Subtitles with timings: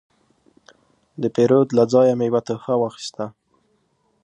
[1.21, 3.25] د پیرود له ځایه مې یو تحفه واخیسته.